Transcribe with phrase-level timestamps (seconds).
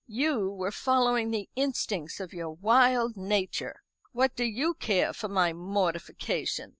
[0.07, 3.83] You were following the instincts of your wild nature.
[4.13, 6.69] What do you care for my mortification?